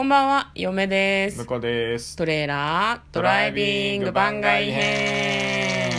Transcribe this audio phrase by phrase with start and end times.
[0.00, 1.44] こんばんは、嫁です向。
[1.44, 2.16] こうです。
[2.16, 5.92] トレーラードライビング番外編。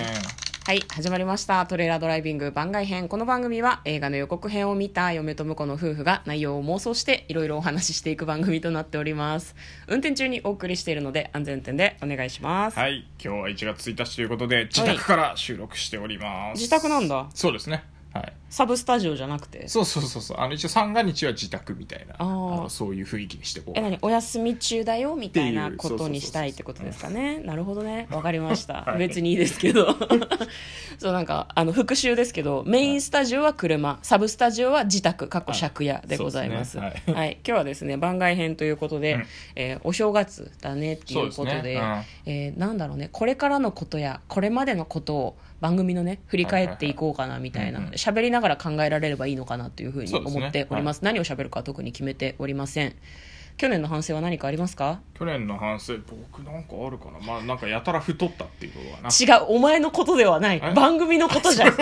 [0.66, 1.64] はい、始まりました。
[1.68, 3.08] トレーラードライビング番外編。
[3.08, 9.56] この番組は映画の予告編を見た嫁と婿の夫婦が内容を妄想していろいろお話ししていく番組となっております。
[9.88, 12.80] 運転中にお送りしているので安全運転でお願いします。
[12.80, 16.58] はい、今日は1月1日ということで、自宅から収録しております。
[16.58, 17.84] 自宅なんだそうですね。
[18.14, 18.34] はい。
[18.50, 19.70] サブスタジオじゃなくて？
[19.70, 20.38] そうそうそうそう。
[20.42, 23.98] あの、一応三が日は自宅みたいな、あのそういう雰囲気にしていこうえ、何？
[24.02, 27.40] お休み中だよみたいなことにしたいってことですかね？
[27.40, 28.08] なるほどね。
[28.12, 28.82] わかりました。
[28.84, 29.96] はい別にいいですけど。
[31.00, 36.78] そうなんか、あの、復習ですけど、メインスタジオは車、サブスタジオは自宅、過去借家でございます。
[36.78, 51.04] はいはい、今日はですね、番外編ということで、うんえーお正月だねっていうことで、ですねえーなんだろうね、これからのことや、これまでのことを番組のね、振り返っていこうかなみたいな、はいはいはい喋りながら考えられればいいのかなというふうに思っております。
[51.04, 52.96] 何を喋るかは特に決めておりません。
[53.58, 55.02] 去年の反省は何かありますか？
[55.14, 57.20] 去年の反省、僕なんかあるかな？
[57.26, 59.10] まあ、なんかやたら太ったっていうことかな。
[59.10, 60.62] 違う、お前のことではない。
[60.64, 60.74] え？
[60.74, 61.74] 番組のことじゃん。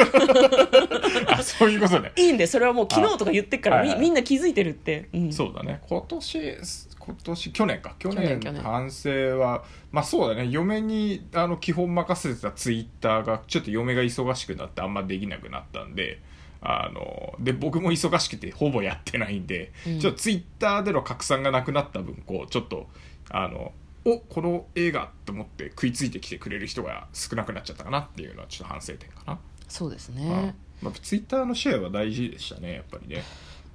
[1.28, 2.12] あ、そう いうことね。
[2.18, 5.08] いいんで、それはもう昨日とか言ってっから、はいはいみみんな気づいてるって。
[5.14, 6.58] うん、そうだね今年
[7.00, 16.20] 今年去年か去去年去年年反省はまあそうだね嫁にあの基本任せてたツイッターがちょっと嫁が忙しくなってあんまできなくなったんで
[16.62, 20.00] あので僕も忙しくてほぼやってないんで、うん。
[20.00, 22.88] ちょっとツイッターでの拡散がなくなった分こうちょっと
[23.30, 23.72] あの
[24.06, 29.40] おこの映画と思って食いついてきてくれる人が少なくなっちゃったかなっていうのはちょっと反省点かな。
[29.68, 30.16] そうですうん。
[30.16, 30.56] ね。
[30.82, 33.24] まあ、ツイッターのシェアは大事でしたねやっぱりね、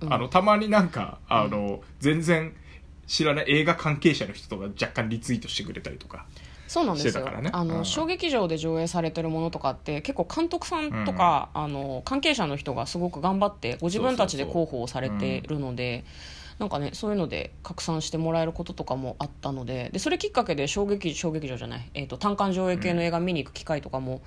[0.01, 0.13] うん。
[0.13, 2.55] あのたまになんかあの、全然
[3.07, 6.27] 知らない映画関係者の人とか若干リツイートしてくれたりとか
[6.67, 7.51] そうなんですよ、ね。
[7.53, 7.85] あの、うん。
[7.85, 16.05] 小劇場で上映されてるものとかって結構監督さんとか、あの関係者の人がすごく頑張ってご自分たちで広報をされてるので
[16.59, 24.23] なんかねそういうので拡散してもらえることとかもあったのででそれきっかけで小劇小劇場じゃない、えー、と単館上映系の映画見に行く機会とかも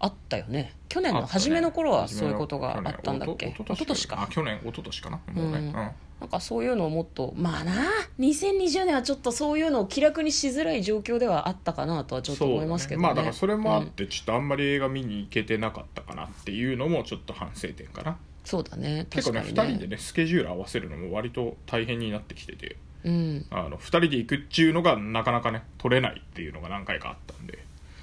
[0.00, 0.74] あったよね。
[0.88, 4.22] 去年の初めの頃はそういうことがあったんだっけ、一昨年か。
[4.22, 5.66] あ去年一昨年かなもうね、うん。
[5.66, 5.72] うん。
[5.72, 7.72] なんかそういうのをもっとまあな
[8.18, 13.08] 2020年はちょっとそういうのを気楽にしづらい状況ではあったかなとはちょっと思いますけどね。
[13.08, 13.08] ね。
[13.08, 18.16] まあだからそれもあってちょっとあんまり映画見に行けてなかったかなっていうのもちょっと反省点かな。
[18.44, 19.06] そうだね。
[19.10, 23.46] 結構ね確かに2人でねスケジュール合わせるのも割と大変になってきててうん。
[23.50, 27.58] あの2人で行くっていうのがなかなかね取れないっていうのが何回かあったんで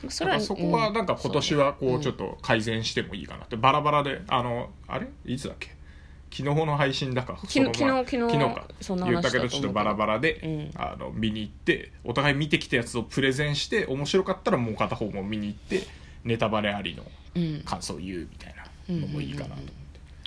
[0.10, 3.58] そだからそこはなんか今年はこうちょっとと改善してもいいかなって。
[3.58, 5.08] バラバラであのあれ？
[5.26, 5.76] いつだっけ？
[6.32, 7.38] 昨日の配信だか。
[7.46, 8.68] 昨日昨日昨日か。
[9.06, 10.82] 言ったけどちょっとバラバラで、うん。
[10.82, 15.88] あの見に行ってお互い見てきたやつをプレゼンして面白かったらもう片方も見に行って
[16.24, 17.04] ネタバレありの
[17.36, 17.62] うん。
[17.64, 18.56] 感想を言うみたい
[18.90, 19.72] なのもいいかなと思って。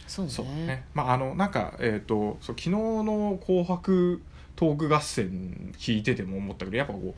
[0.06, 0.32] そうね。
[0.32, 0.84] そうね。
[0.94, 4.22] まああのなんかえっ、とそう昨日の「紅白
[4.56, 7.14] トーク合戦」聞いてても思ったけどやっぱこう好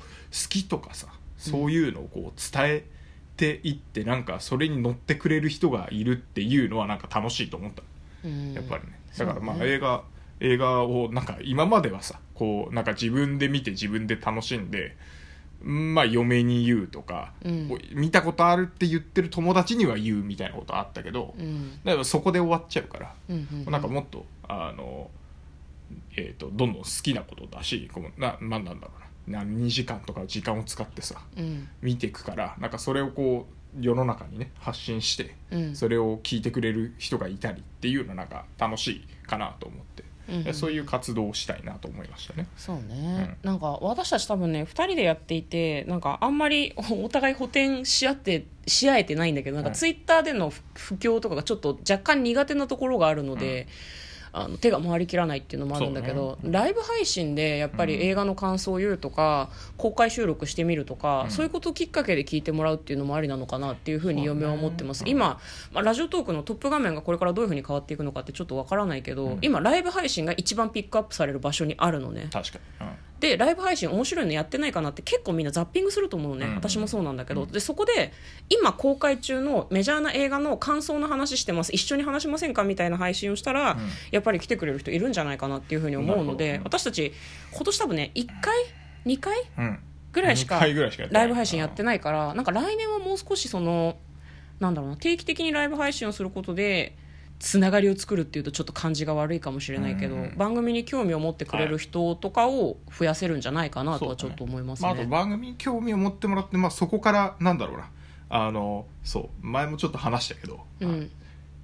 [0.49, 1.07] きとかさ
[1.41, 2.85] そういうのをこう伝え
[3.37, 7.83] ていって、なんかそれに乗ってくれる人がいるっていうのはなんか楽しいと思った。
[8.25, 8.53] うん。
[8.53, 8.99] やっぱりね。
[9.17, 10.03] だからまあ映画
[10.41, 14.97] 映画をなんか今まではさこうなんか自分で見て自分で楽しんで
[15.65, 17.71] うんまあ嫁に言うとか、うん。
[17.93, 21.81] 見たことあるって言ってる友達には言うみたいなことあったけど、うん。
[21.85, 25.11] だからそこで終わっちゃうから、うんうんなんかもっとあの、
[26.17, 31.69] えー、とどんどん好きなことだしこうななんなんだろうなな2時間とか時間を使ってさうん。
[31.83, 35.77] 見ていくからなんかそれをこう世の中にね発信して、うん。
[35.77, 40.55] それを聞いてくれる人がいたりっていうのなんか楽しいかなと思って、うんうん。
[40.55, 42.49] そういう活動をしたいなと思いましたね。
[42.57, 53.69] そうね、なんか私たち多分ね2人でやっていてなんかあんまり お互い補填し合ってし合えてないんだけどなんかはいツイッターでの不況とかがちょっと若干苦手なところがあるので、
[54.33, 61.31] あの手が回りきらないっていうのもあるんだけど、ライブ配信でやっぱり映画の感想を言うとか、公開収録してみるとか、うん。
[61.31, 65.41] そういうことをきっかけで聞いてもらうっていうのもありなのかなっていうふうに嫁は思ってます、ね今、
[65.73, 69.39] まあ、ラジオトークのトップ画面がこれからどういうふうに変わっていくのかってちょっとわからないけど、うん。
[69.43, 72.29] 今ライブ配信が一番ピックアップされる場所にあるのね。
[72.33, 76.55] 確かに、うんでライブ配信面白いのやってないかなって結構みんなザッピングすると思うのね、うん。
[76.57, 78.13] 私もそうなんだけど、でそこで
[78.49, 81.73] 今公開中のメジャーな映画の感想の話してます。
[81.73, 83.79] 一緒に話しませんかみたいな配信をしたら、うん。
[84.11, 87.13] やっぱり来てくれる人いるんじゃないかなっていうふうに思うので私たち
[87.53, 88.55] 今年多分ね1回
[89.07, 89.79] 2回うん
[90.13, 91.23] ぐらいしか二回ぐらいしかやってない。
[91.23, 93.97] ライブ配信やってないからなんか来年はもう少しその
[94.59, 96.97] なんだろうな定期的にライブ配信をすることで
[97.41, 100.35] つながりを作るっていうとちょっと感じが悪いかもしれないけど、うん。
[100.37, 104.89] 番組に興味を持ってくれる人とかを増やせるんじゃないかなとはちょっと思いますね。
[104.89, 107.91] まあ、あと番組に興味を持ってもらって、まあ、そこからなんだろうな。
[108.33, 111.11] あのそう前もちょっと話したけど、うん。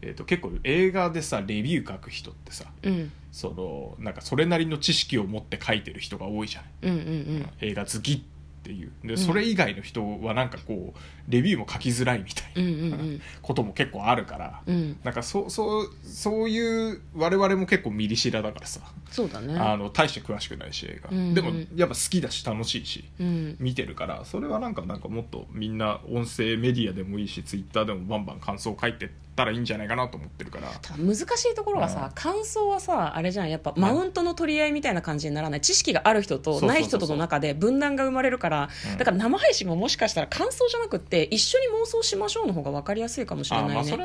[0.01, 3.13] えー、と結構映画でさレビュー書く人ってさうん。
[3.31, 7.51] そのなんかそれなりの知識を持って書いてる人が多いじゃない、うんうんうん。
[7.61, 8.36] 映画好きって
[8.73, 8.93] いう。
[9.05, 9.19] でん。
[9.19, 10.99] それ以外の人はなんかこう
[11.29, 12.99] レビューも書きづらいみたいうんな
[13.43, 14.99] ことも結構あるから、うん。
[15.05, 18.81] なんかそうそうそういう我々も結構ミリシラだからさ、
[19.11, 19.59] そうだね。
[19.59, 21.35] あの大して詳しくないし映画、うんうん。
[21.35, 23.57] でもやっぱ好きだし楽しいしうん。
[23.59, 24.25] 見てるから。
[24.25, 30.69] それはなんかなんかもっとみんな音声メディアでもいいしツイッターでもバンバン感想を書いてったらいいんじゃないかなと思ってるから。
[30.99, 32.13] 難しいところがさ、うん。
[32.15, 38.99] 感想はさあれじゃんやっぱマウントの取り合いみたいな感じにならない知識がある人とない人との中で分断が生まれるからうん。
[38.99, 43.97] だから生配信ももしかしたら感想じゃなくって一緒に妄想しましょうの方が分かりやすいかもしれないね。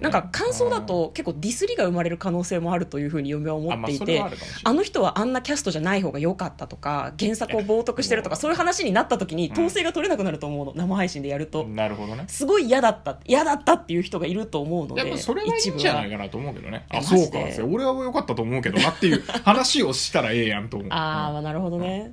[0.00, 4.62] なんか感想だと結構ディスりが生まれる可能性もあるというふうに嫁は思っていてはあるかもしれない。
[4.64, 9.52] あの人はあんなキャストじゃない方が良かったとか原作を冒涜してるとかそういう話になった時にん。
[9.52, 11.64] 統制が取れなくなると思うの生配信でやると。
[11.64, 12.24] なるほどね。
[12.28, 16.86] すごい嫌だった嫌だったっていう人がいると思うのでいやまあそれはいいんじゃないかなと思うけどね。
[16.90, 17.38] あそうか。
[17.68, 20.88] 俺は良かったと思うけどなっていう話をしたらええやんと思う。
[20.90, 22.12] ああなるほどね、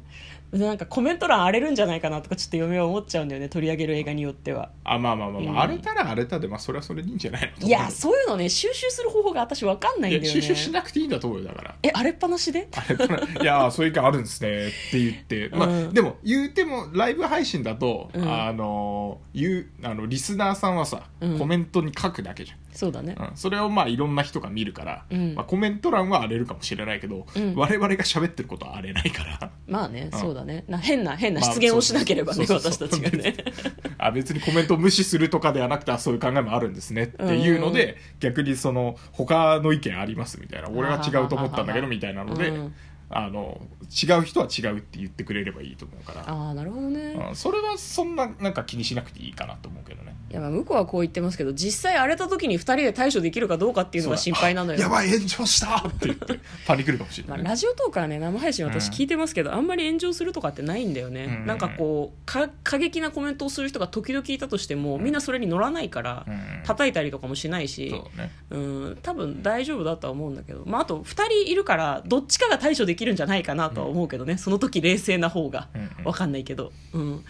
[0.51, 4.71] なんかコメント欄荒れるんじゃないかなとかちょっと嫁は思っちゃうんだよね取り上げる映画によっては。
[4.83, 5.59] あまあまあまあ、まあうん。
[5.59, 10.42] 荒れたら荒れたでまあそれはそれでいいんじゃないのいやそういうのね収集する方法が私分かんないいやんだよね。
[10.42, 11.75] 収集しなくていいんだと思うよだから。
[11.83, 12.68] え荒れっぱなしで？
[12.75, 18.30] あれいやそういう意見あるんですねって言って、まあうんでも言うてもライブ配信だと、うん。
[18.30, 21.39] あの言うあのリスナーさんはさ、うん。
[21.39, 23.15] コメントに書くだけじそうだね。
[23.19, 25.35] うん、それをまあいろんな人が見るから、うん。
[25.35, 27.56] まあ、コメント欄は荒れるかもしれないけど、うん。
[27.56, 29.51] 我々が喋ってることは荒れないから。
[29.68, 30.19] まあね、うん。
[30.19, 30.63] そうだね。
[30.68, 33.35] な変な変なまあ失言をしなければね、そうそうそう私たちがね。
[33.97, 40.69] あ別にコメントを無視するとかではなくてあそういう考えもあるんですねっていうので、逆にその他の意見ありますみたいな。
[40.69, 42.73] 俺は違うと思ったんだけどみたいなので、うん
[43.11, 43.61] あの
[43.91, 46.21] 違う人は違うって言ってくれればいいと思うから。
[46.21, 50.15] ああなるほどね、うん、それはそんななんか気にしなくていいかなと思うけどね。
[50.31, 54.79] いやまあ向こうはこう言ってますけど実際荒れた時に2人で対処できるかどうかっていうのが心配なのよ。
[54.79, 61.45] やばい炎上したって言ってパニクるかもしれ まあ、ない、ねラジオトークはね生配信私うん聞いてますけど、あんまり炎上するとかってないんだよね、うん。
[61.45, 66.41] なんかこうか過激なコメントをする人が時々いたとしても、みんなそれに乗らないから、うん。
[66.63, 68.31] 叩いたりとかもしないしそうね。
[68.51, 75.89] うん多分大丈夫だとは思うんだけど、まあ、あと2人いるからどっちかが対処できるんじゃないかなとは思うけどね、その時冷静な方がうんうん。
[76.03, 77.25] 分かんないけど、うん、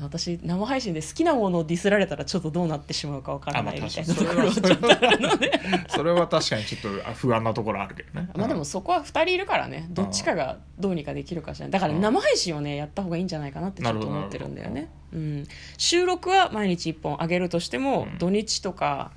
[0.00, 5.60] 私生配信で好きなものをディスられたらちょっとどうなってしまうか分からないみたいなところはちょっとあるので。
[5.88, 8.28] それは 確かにちょっとあ不安なところあるけどね。
[8.36, 9.86] まあでもそこは2人いるからね。
[9.90, 12.00] どっちかがどうにかできるかしらだからうん。
[12.00, 15.46] 生配信をねやった方がいいんじゃないかなってちょっと思ってるんだよね、うん、
[15.76, 18.18] 収録は毎日1本上げるとしても、うん。
[18.18, 19.10] 土日とか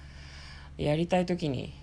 [0.77, 1.73] やりたい時に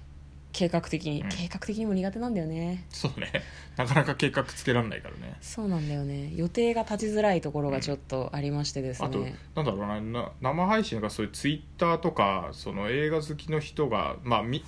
[0.52, 1.28] 計画的に、うん。
[1.28, 2.84] 計画的にも苦手なんだよね。
[2.90, 3.32] そうね。
[3.76, 5.36] なかなか計画つけられないからね。
[5.40, 6.32] そうなんだよね。
[6.34, 14.66] 予定が立ちづらいところがちょっとありましてですあとね、なんだろうなな生配信がそういうツイッターとかその映画好きの人が、まあ、み好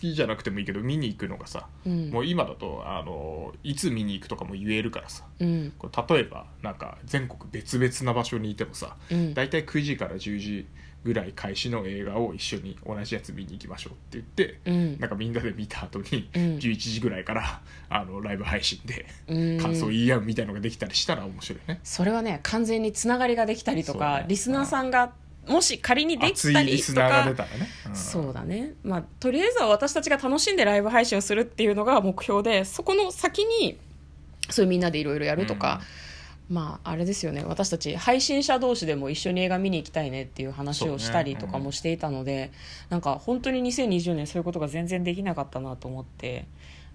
[0.00, 2.10] きじゃなくてもいいけど見に行くのがさ、うん。
[2.10, 5.24] もう今だとあのいつ見に行くとかも言えるからさ。
[5.40, 5.72] うん。
[5.78, 9.34] これ例えばなんか全国別々な場所にいてもさうん。
[9.34, 10.66] 大体9時から10時
[11.04, 15.00] ぐらい開始の映画を一緒に同じやつ見に行きましょうって言って、うん。
[15.00, 16.42] なんかみんなで見た後にうん。
[16.58, 19.58] 11時ぐらいからあのライブ配信でうん。
[19.58, 21.80] 感想を言い合うみたいのができたりしたら面白いね。
[21.82, 25.12] それはね完全につながりができたりとか、リスナーさんが
[25.48, 27.68] もし仮にできたりとリスナーがか出たらね。
[27.92, 27.96] ん。
[27.96, 33.78] そうだね、まあ、とりあえずは私たちが楽しんでライブ配信をするっていうのが目標でそこの先に
[34.50, 35.80] そういうみんなでいろいろやるとか、
[36.48, 37.44] まああれですよね。
[37.46, 42.52] 私たち配信者同士でも一緒に映画見に行きたいねっていう話をしたりとかもしていたので、
[42.90, 46.46] なんか本当に2020年そういうことが全然できなかったなと思って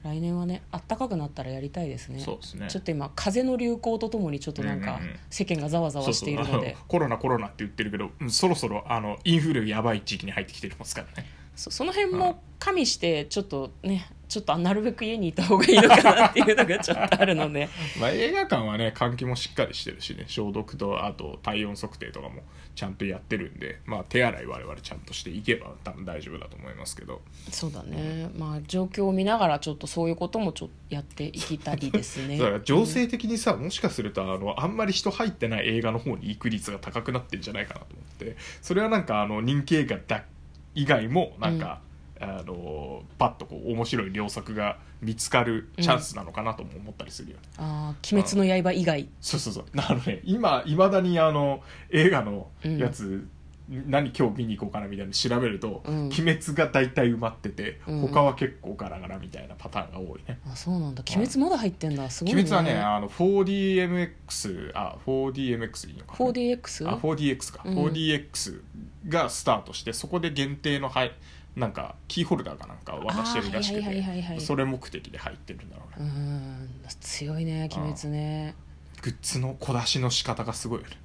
[0.04, 2.20] 来年はねあったかくなったらやりたいですね。
[2.20, 2.68] そうですね。
[2.70, 5.20] ちょっと今風の流行とともにちょっとなんかうんうんうん。
[5.30, 6.78] 世間がざわざわしているので。
[6.88, 11.28] コロナコロナって言ってるけど、うんそろそろあのインフルやばい時期に入ってきてますからね。
[11.56, 17.70] そその辺も加味してちょっとねちょっとなるべく家にいた方がいいのかなっていうのがちょっとあるので。
[18.00, 22.44] まあ、映画館はね換気もしっかりしてるしね消毒とあと体温測定とかも
[22.76, 27.22] ちゃんとやってるんで、まあ、手洗い我々ちゃんとしていけば多分大丈夫だと思いますけど。
[27.50, 28.30] そうだね。
[28.36, 32.38] まあ状況を見ながらちょっとそういうこともちょっとやっていきたいですね。
[32.40, 38.36] だから情勢的にさ、もしかするとあのあんまり人入ってない映画の方に行く率が高くなってんじゃないかなと思って。
[38.62, 40.26] それはなんかあの人気映画だ
[40.76, 41.82] 以外もなんか、
[42.20, 49.08] あのパッとこう面白い良作が見つかるチャンスなのかなとも思ったりするよね、ああ鬼滅の刃以外。
[49.22, 49.66] そうそうそう。
[49.78, 53.28] あのね今いまだにあの映画のやつ、
[53.70, 56.06] 何今日見に行こうかなみたいなの調べると「うん。
[56.06, 58.02] 鬼滅」が大体埋まってて、うん。
[58.02, 60.40] 他は結構ガラガラみたいなパターンが多いね。
[60.50, 61.04] あそうなんだ。
[61.06, 62.10] 鬼滅まだ入ってんだ。
[62.10, 62.42] すごいね。
[62.42, 66.30] 鬼滅はねあの 4DMX あ 4DMX いいのかな。
[66.32, 66.90] 4DX?
[66.90, 67.78] あ 4DX か、うん。
[67.86, 68.62] 4DX
[69.10, 71.12] がスタートしてそこで限定の配
[71.58, 78.56] なんかキーホルダーかなんか渡してるらしくてそれ目的で入ってるんだろううねん強いね鬼滅ね。
[79.02, 80.96] グッズの小出しの仕方がすごいよね。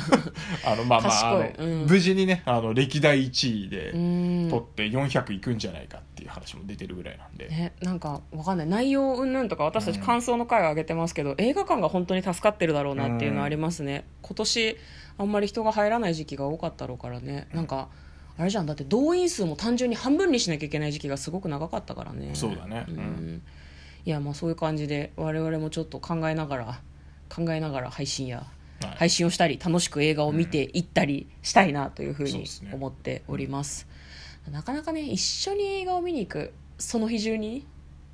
[0.64, 1.86] あのまあまああの、うん。
[1.86, 4.48] 無事にねあの歴代1位でうん。
[4.50, 8.66] 取って400いくんじゃないかっていう話も出てるぐらいなんで、ね、なんかわかんない。
[8.66, 14.76] 内容云々とか私たち感想の回を上げてますけど、映画館が本当に助かってるだろうなっていうのはありますね、今年
[15.18, 17.48] あんまり人が入らない時期が多かったろうからね。
[17.52, 17.88] なんか
[18.40, 18.66] あれじゃん。
[18.66, 22.30] だって動員数も単純に半分にしなきゃいけない時期がすごく長かったからね。
[22.32, 22.86] そうだね。
[22.88, 22.90] ん。
[22.90, 23.42] うん。
[24.06, 26.80] いやまあそういう感じで我々もちょっと考えながら
[27.28, 28.46] 考えながら配信や
[28.80, 28.96] はい。
[28.96, 33.86] 配信をしたり楽しく映画を見ていったりしたいなというふうに思っております。
[34.50, 37.66] なかなかね一緒に映画を見に行くその日中に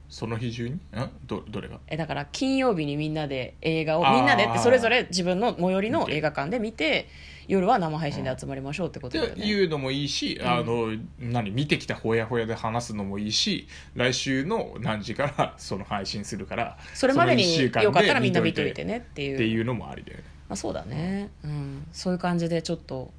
[0.08, 0.74] その日中に？
[0.74, 0.80] ん
[1.26, 1.80] どどれが？
[1.88, 7.08] えだから金曜日にみんなで映画をみんなでってそれぞれ自分の最寄りの映画館で見て
[7.48, 9.32] 夜は生配信で集まりましょうってことだよね。
[9.34, 11.50] っていうのもいいし、あの何？
[11.50, 19.34] 見てきたほやほやで話すのもいいし来週の何時からその配信するからそれまでによかったらみんな見といってねっていう。
[19.34, 20.24] っていうのもありだよね。
[20.48, 23.12] まあ、そうだね、うん、そういう感じでちょっと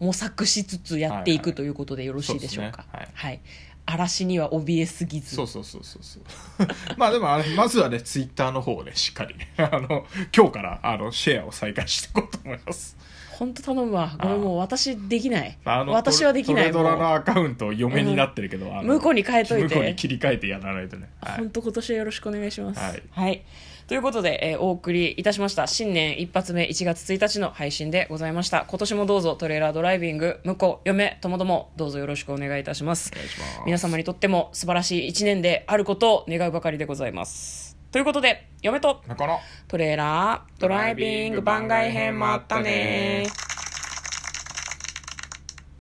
[0.00, 2.84] 模索しつつやっていくはいはいということでよろしいでしょうか。
[2.92, 3.12] そうですね。
[3.14, 3.40] はい、
[3.86, 5.36] 嵐には怯えすぎず。
[5.36, 6.66] そうそうそうそうそう。
[6.96, 12.96] まあでもあれまずはねツイッターの方でしっかりね あの今日からあのシェアを再開していこうと思います。
[13.30, 14.16] 本当頼むわ。
[14.20, 15.58] ごめんもう私できない。
[15.64, 19.68] あの私はできないトレドラのアカウント嫁になってるけど、あの向こうに変えといて。
[19.68, 21.38] 向こうに切り替えてやらないとね、はい。
[21.38, 22.80] 本当今年はよろしくお願いします。
[23.10, 23.42] はい
[23.86, 25.66] ということで、えーお送りいたしました。
[25.66, 28.64] 新年一発目1月1日の配信でございました。
[28.66, 33.12] 今年もどうぞトレーラードライビング向こう嫁ともどもどうぞよろしくお願いいたします。
[33.66, 37.76] 皆様にとっても素晴らしい1年であることを願うばかりでございます。
[37.92, 39.02] ということで嫁と
[39.68, 43.26] トレーラードライビング番外編もあったね